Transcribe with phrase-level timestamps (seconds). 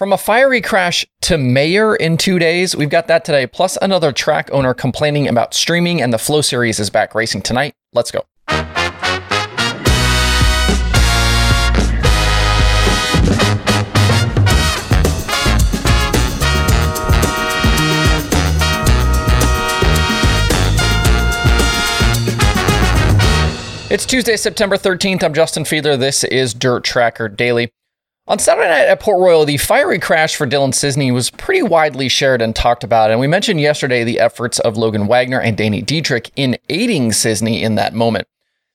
[0.00, 4.12] From a fiery crash to mayor in two days, we've got that today, plus another
[4.12, 7.74] track owner complaining about streaming, and the Flo series is back racing tonight.
[7.92, 8.24] Let's go.
[23.90, 25.22] It's Tuesday, September 13th.
[25.22, 25.98] I'm Justin Fiedler.
[25.98, 27.70] This is Dirt Tracker Daily.
[28.30, 32.08] On Saturday night at Port Royal, the fiery crash for Dylan Cisney was pretty widely
[32.08, 33.10] shared and talked about.
[33.10, 37.60] And we mentioned yesterday the efforts of Logan Wagner and Danny Dietrich in aiding Cisney
[37.60, 38.28] in that moment.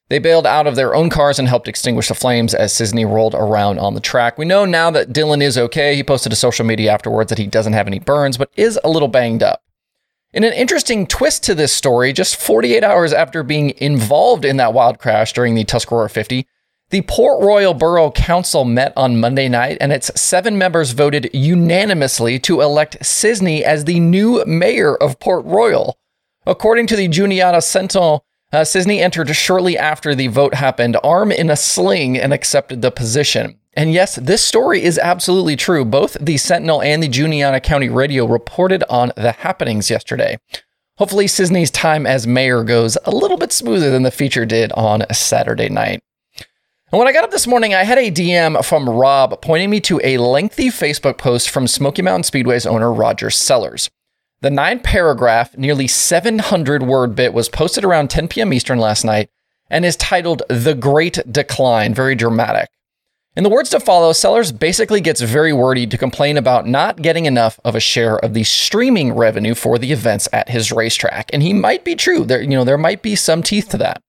[0.10, 3.34] They bailed out of their own cars and helped extinguish the flames as Cisney rolled
[3.34, 4.38] around on the track.
[4.38, 5.96] We know now that Dylan is okay.
[5.96, 8.90] He posted to social media afterwards that he doesn't have any burns, but is a
[8.90, 9.64] little banged up.
[10.34, 14.74] In an interesting twist to this story, just 48 hours after being involved in that
[14.74, 16.46] wild crash during the Tuscarora 50,
[16.92, 22.40] the Port Royal Borough Council met on Monday night and its seven members voted unanimously
[22.40, 25.98] to elect Cisney as the new mayor of Port Royal.
[26.46, 31.50] According to the Juniata Sentinel, uh, Cisney entered shortly after the vote happened, arm in
[31.50, 33.58] a sling, and accepted the position.
[33.74, 35.84] And yes, this story is absolutely true.
[35.84, 40.38] Both the Sentinel and the Juniata County Radio reported on the happenings yesterday.
[40.98, 45.04] Hopefully, Cisney's time as mayor goes a little bit smoother than the feature did on
[45.12, 46.02] Saturday night.
[46.96, 49.82] And when I got up this morning, I had a DM from Rob pointing me
[49.82, 53.90] to a lengthy Facebook post from Smoky Mountain Speedway's owner, Roger Sellers.
[54.40, 58.54] The nine paragraph, nearly 700 word bit was posted around 10 p.m.
[58.54, 59.30] Eastern last night
[59.70, 61.94] and is titled The Great Decline.
[61.94, 62.70] Very dramatic.
[63.36, 67.26] In the words to follow, Sellers basically gets very wordy to complain about not getting
[67.26, 71.30] enough of a share of the streaming revenue for the events at his racetrack.
[71.34, 72.24] And he might be true.
[72.24, 74.02] There, you know, there might be some teeth to that.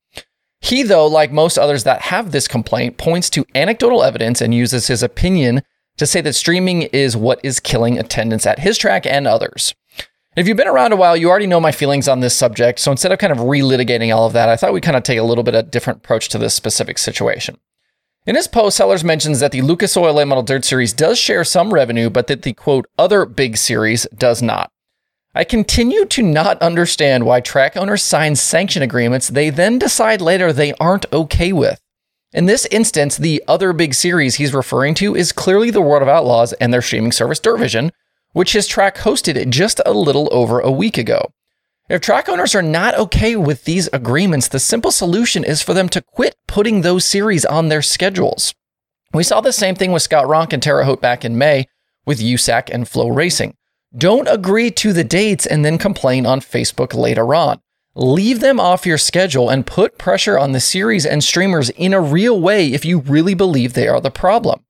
[0.61, 4.89] He, though, like most others that have this complaint, points to anecdotal evidence and uses
[4.89, 5.62] his opinion
[5.97, 9.75] to say that streaming is what is killing attendance at his track and others.
[10.37, 12.79] If you've been around a while, you already know my feelings on this subject.
[12.79, 15.19] So instead of kind of relitigating all of that, I thought we'd kind of take
[15.19, 17.56] a little bit of different approach to this specific situation.
[18.27, 21.44] In his post, Sellers mentions that the Lucas Oil Late Model Dirt Series does share
[21.44, 24.71] some revenue, but that the quote, other big series does not.
[25.37, 30.51] I continue to not understand why track owners sign sanction agreements they then decide later
[30.51, 31.79] they aren't okay with.
[32.33, 36.09] In this instance, the other big series he's referring to is clearly the World of
[36.09, 37.91] Outlaws and their streaming service Dirtvision,
[38.33, 41.31] which his track hosted just a little over a week ago.
[41.91, 45.91] If track owners are not okay with these agreements, the simple solution is for them
[45.91, 48.55] to quit putting those series on their schedules.
[49.13, 51.67] We saw the same thing with Scott Ronk and Terre Haute back in May
[52.07, 53.53] with USAC and FloRacing.
[53.95, 57.61] Don't agree to the dates and then complain on Facebook later on.
[57.95, 62.01] Leave them off your schedule and put pressure on the series and streamers in a
[62.01, 64.65] real way if you really believe they are the problem.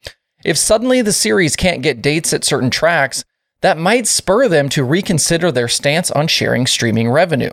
[0.45, 3.25] If suddenly the series can't get dates at certain tracks,
[3.63, 7.51] that might spur them to reconsider their stance on sharing streaming revenue.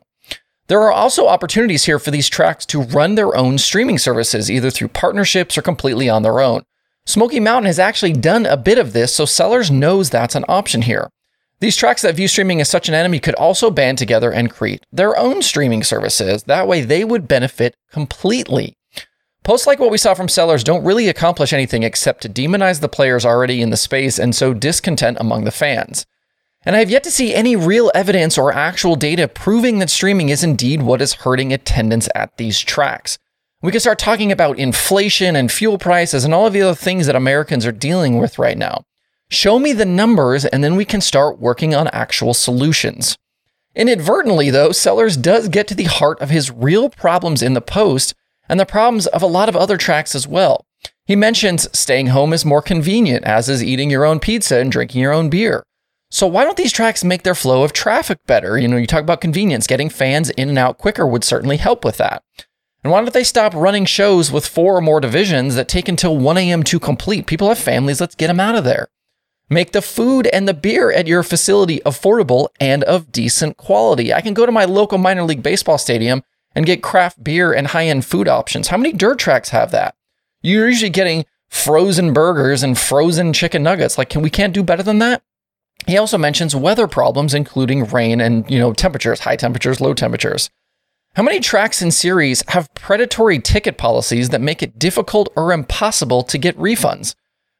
[0.67, 4.69] There are also opportunities here for these tracks to run their own streaming services, either
[4.69, 6.63] through partnerships or completely on their own.
[7.05, 10.83] Smoky Mountain has actually done a bit of this, so Sellers knows that's an option
[10.83, 11.09] here.
[11.63, 14.85] These tracks that view streaming as such an enemy could also band together and create
[14.91, 16.43] their own streaming services.
[16.43, 18.75] That way, they would benefit completely.
[19.45, 22.89] Posts like what we saw from Sellers don't really accomplish anything except to demonize the
[22.89, 26.05] players already in the space and sow discontent among the fans.
[26.65, 30.27] And I have yet to see any real evidence or actual data proving that streaming
[30.27, 33.17] is indeed what is hurting attendance at these tracks.
[33.61, 37.05] We can start talking about inflation and fuel prices and all of the other things
[37.05, 38.83] that Americans are dealing with right now.
[39.29, 43.17] Show me the numbers, and then we can start working on actual solutions.
[43.75, 48.13] Inadvertently, though, Sellers does get to the heart of his real problems in the post
[48.47, 50.65] and the problems of a lot of other tracks as well.
[51.05, 55.01] He mentions staying home is more convenient, as is eating your own pizza and drinking
[55.01, 55.63] your own beer.
[56.11, 58.57] So why don't these tracks make their flow of traffic better?
[58.57, 61.83] You know, you talk about convenience, getting fans in and out quicker would certainly help
[61.83, 62.23] with that.
[62.83, 66.17] And why don't they stop running shows with four or more divisions that take until
[66.17, 66.63] 1 a.m.
[66.63, 67.25] to complete?
[67.25, 68.87] People have families, let's get them out of there.
[69.53, 74.11] Make the food and the beer at your facility affordable and of decent quality.
[74.11, 76.23] I can go to my local minor league baseball stadium
[76.55, 78.69] and get craft beer and high end food options.
[78.69, 79.93] How many dirt tracks have that?
[80.41, 83.95] You're usually getting frozen burgers and frozen chicken nuggets.
[83.95, 85.21] Like, can we can't do better than that?
[85.85, 90.49] He also mentions weather problems, including rain and you know temperatures, high temperatures, low temperatures.
[91.13, 96.23] How many tracks in series have predatory ticket policies that make it difficult or impossible
[96.23, 97.13] to get refunds?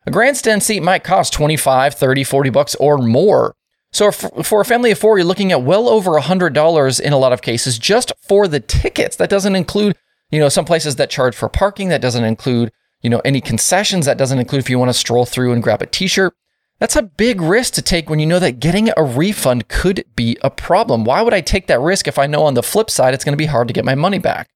[0.06, 3.56] A grandstand seat might cost 25, 30, 40 bucks or more.
[3.92, 7.32] So for a family of four, you're looking at well over $100 in a lot
[7.32, 9.16] of cases just for the tickets.
[9.16, 9.96] That doesn't include,
[10.32, 11.90] you know, some places that charge for parking.
[11.90, 12.72] That doesn't include,
[13.02, 14.06] you know, any concessions.
[14.08, 16.34] That doesn't include if you want to stroll through and grab a t-shirt.
[16.80, 20.38] That's a big risk to take when you know that getting a refund could be
[20.42, 21.06] a problem.
[21.06, 23.34] Why would I take that risk if I know on the flip side it's going
[23.34, 24.50] to be hard to get my money back?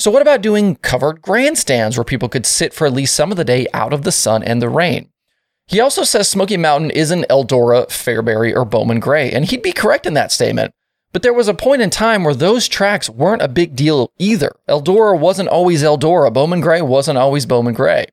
[0.00, 3.36] So, what about doing covered grandstands where people could sit for at least some of
[3.36, 5.10] the day out of the sun and the rain?
[5.66, 10.06] He also says Smoky Mountain isn't Eldora, Fairbury, or Bowman Gray, and he'd be correct
[10.06, 10.72] in that statement.
[11.12, 14.56] But there was a point in time where those tracks weren't a big deal either.
[14.66, 18.06] Eldora wasn't always Eldora, Bowman Gray wasn't always Bowman Gray.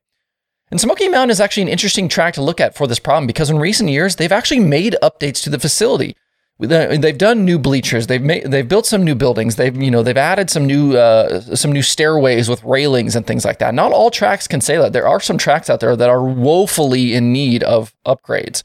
[0.70, 3.48] And Smoky Mountain is actually an interesting track to look at for this problem because
[3.48, 6.18] in recent years, they've actually made updates to the facility.
[6.60, 8.08] They've done new bleachers.
[8.08, 9.54] They've made, they've built some new buildings.
[9.54, 13.44] They've you know they've added some new uh, some new stairways with railings and things
[13.44, 13.74] like that.
[13.74, 14.92] Not all tracks can say that.
[14.92, 18.64] There are some tracks out there that are woefully in need of upgrades.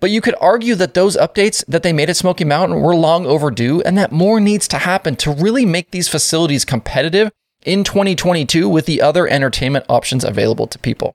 [0.00, 3.26] But you could argue that those updates that they made at Smoky Mountain were long
[3.26, 7.30] overdue and that more needs to happen to really make these facilities competitive
[7.64, 11.14] in 2022 with the other entertainment options available to people.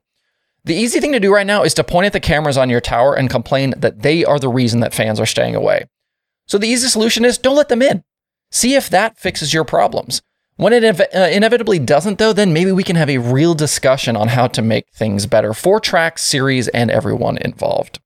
[0.64, 2.80] The easy thing to do right now is to point at the cameras on your
[2.80, 5.86] tower and complain that they are the reason that fans are staying away.
[6.46, 8.04] So the easy solution is don't let them in.
[8.50, 10.22] See if that fixes your problems.
[10.56, 14.28] When it uh, inevitably doesn't, though, then maybe we can have a real discussion on
[14.28, 17.98] how to make things better for tracks, series, and everyone involved.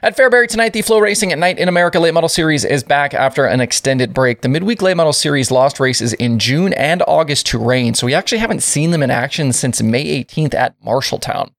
[0.00, 3.46] At Fairbury tonight, the FloRacing at Night in America Late Model Series is back after
[3.46, 4.42] an extended break.
[4.42, 8.14] The midweek Late Model Series lost races in June and August to rain, so we
[8.14, 11.52] actually haven't seen them in action since May 18th at Marshalltown.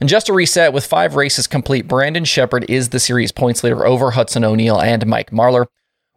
[0.00, 3.86] And just a reset, with five races complete, Brandon Sheppard is the series points leader
[3.86, 5.66] over Hudson O'Neil and Mike Marlar.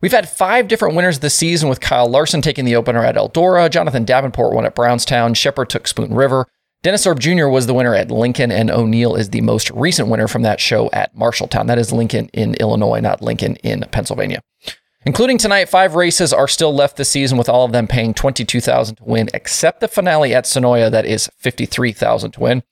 [0.01, 3.69] We've had five different winners this season, with Kyle Larson taking the opener at Eldora,
[3.69, 6.47] Jonathan Davenport won at Brownstown, Sheppard took Spoon River,
[6.81, 7.47] Dennis Erb Jr.
[7.47, 10.89] was the winner at Lincoln, and O'Neil is the most recent winner from that show
[10.91, 11.67] at Marshalltown.
[11.67, 14.41] That is Lincoln in Illinois, not Lincoln in Pennsylvania.
[15.05, 18.59] Including tonight, five races are still left this season, with all of them paying twenty-two
[18.59, 22.63] thousand to win, except the finale at Senoia that is fifty-three thousand to win.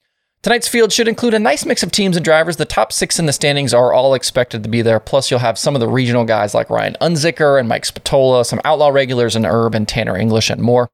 [0.44, 2.58] Tonight's field should include a nice mix of teams and drivers.
[2.58, 5.00] The top six in the standings are all expected to be there.
[5.00, 8.60] Plus, you'll have some of the regional guys like Ryan Unzicker and Mike Spatola, some
[8.66, 10.90] outlaw regulars in Erb and Tanner English, and more.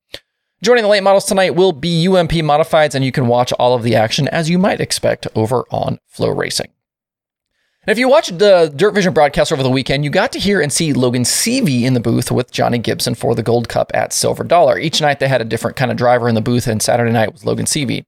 [0.61, 3.83] Joining the late models tonight will be UMP Modifieds, and you can watch all of
[3.83, 6.67] the action as you might expect over on FloRacing.
[7.83, 10.59] And if you watched the Dirt Vision broadcast over the weekend, you got to hear
[10.59, 14.11] and see Logan Seavey in the booth with Johnny Gibson for the Gold Cup at
[14.11, 14.77] Silver Dollar.
[14.77, 17.31] Each night they had a different kind of driver in the booth, and Saturday night
[17.31, 18.03] was Logan Seavey.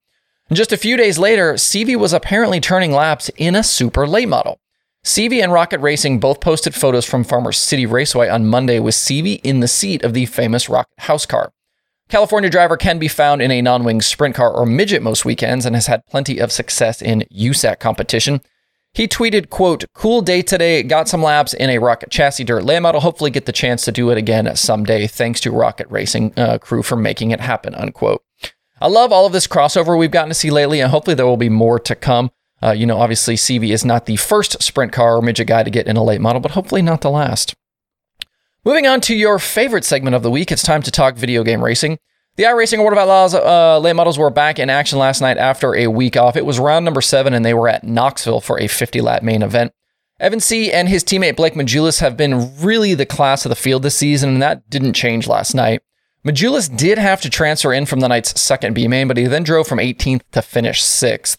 [0.49, 4.27] And just a few days later, Seavey was apparently turning laps in a super late
[4.27, 4.59] model.
[5.05, 9.39] Seavey and Rocket Racing both posted photos from Farmers City Raceway on Monday with Seavey
[9.43, 11.53] in the seat of the famous Rocket House car.
[12.09, 15.65] California driver can be found in a non wing sprint car or midget most weekends
[15.65, 18.41] and has had plenty of success in USAC competition.
[18.93, 22.79] He tweeted, quote, cool day today, got some laps in a Rocket chassis dirt lay
[22.79, 25.05] model, hopefully get the chance to do it again someday.
[25.05, 28.23] Thanks to Rocket Racing uh, crew for making it happen, unquote.
[28.81, 31.37] I love all of this crossover we've gotten to see lately, and hopefully there will
[31.37, 32.31] be more to come.
[32.61, 35.69] Uh, you know, obviously, Seavey is not the first sprint car or midget guy to
[35.69, 37.55] get in a late model, but hopefully not the last.
[38.65, 41.63] Moving on to your favorite segment of the week, it's time to talk video game
[41.63, 41.97] racing.
[42.35, 45.75] The iRacing World of Outlaws uh, late models were back in action last night after
[45.75, 46.37] a week off.
[46.37, 49.41] It was round number seven, and they were at Knoxville for a 50 lap main
[49.41, 49.73] event.
[50.19, 50.71] Evan C.
[50.71, 54.29] and his teammate Blake Majulis have been really the class of the field this season,
[54.29, 55.81] and that didn't change last night.
[56.25, 59.43] Majulis did have to transfer in from the night's second B main, but he then
[59.43, 61.37] drove from 18th to finish sixth.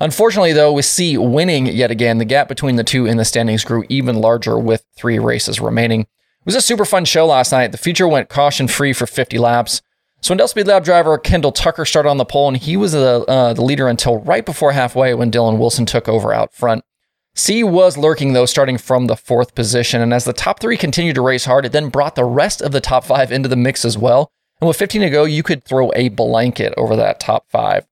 [0.00, 3.62] Unfortunately, though, with C winning yet again, the gap between the two in the standings
[3.62, 6.00] grew even larger with three races remaining.
[6.00, 7.72] It was a super fun show last night.
[7.72, 9.82] The feature went caution free for 50 laps.
[10.22, 13.52] Swindell Speed Lab driver Kendall Tucker started on the pole, and he was the, uh,
[13.52, 16.84] the leader until right before halfway when Dylan Wilson took over out front.
[17.34, 21.14] C was lurking, though, starting from the fourth position, and as the top three continued
[21.14, 23.84] to race hard, it then brought the rest of the top five into the mix
[23.84, 24.30] as well.
[24.60, 27.86] And with 15 to go, you could throw a blanket over that top five.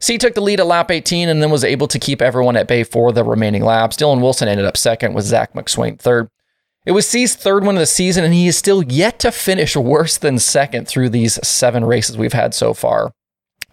[0.00, 2.68] C took the lead at lap 18 and then was able to keep everyone at
[2.68, 3.96] bay for the remaining laps.
[3.96, 6.28] Dylan Wilson ended up second with Zach McSwain third.
[6.86, 9.76] It was C's third win of the season, and he is still yet to finish
[9.76, 13.12] worse than second through these seven races we've had so far.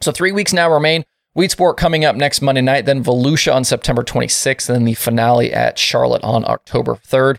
[0.01, 1.05] So three weeks now remain.
[1.35, 5.51] Weedsport coming up next Monday night, then Volusia on September 26th, and then the finale
[5.51, 7.37] at Charlotte on October 3rd.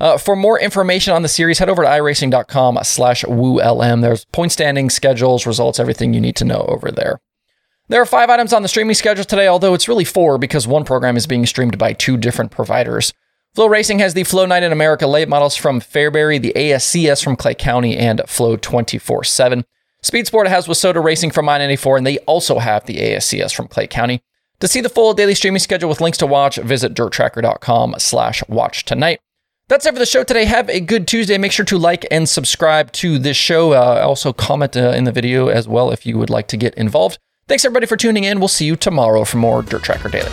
[0.00, 4.02] Uh, for more information on the series, head over to iRacing.com slash WooLM.
[4.02, 7.20] There's point standings, schedules, results, everything you need to know over there.
[7.88, 10.84] There are five items on the streaming schedule today, although it's really four because one
[10.84, 13.14] program is being streamed by two different providers.
[13.56, 17.54] FloRacing has the Flo Night in America late models from Fairbury, the ASCS from Clay
[17.54, 19.64] County, and Flo 24 7.
[20.02, 23.68] Speed Sport has WISSOTA Racing from I 94, and they also have the ASCS from
[23.68, 24.22] Clay County.
[24.60, 28.84] To see the full daily streaming schedule with links to watch, visit dirttracker.com slash watch
[28.84, 29.20] tonight.
[29.68, 30.46] That's it for the show today.
[30.46, 31.36] Have a good Tuesday.
[31.36, 33.72] Make sure to like and subscribe to this show.
[33.72, 36.74] Uh, also, comment uh, in the video as well if you would like to get
[36.74, 37.18] involved.
[37.48, 38.38] Thanks everybody for tuning in.
[38.38, 40.30] We'll see you tomorrow for more Dirt Tracker Daily.